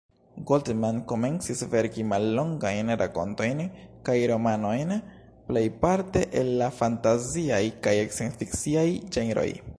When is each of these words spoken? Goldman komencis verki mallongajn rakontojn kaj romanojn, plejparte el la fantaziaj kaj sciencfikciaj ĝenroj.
Goldman 0.51 0.95
komencis 1.09 1.59
verki 1.73 2.05
mallongajn 2.13 2.89
rakontojn 3.01 3.61
kaj 4.09 4.17
romanojn, 4.33 4.95
plejparte 5.51 6.25
el 6.43 6.51
la 6.63 6.73
fantaziaj 6.81 7.63
kaj 7.89 7.97
sciencfikciaj 8.17 8.89
ĝenroj. 9.17 9.49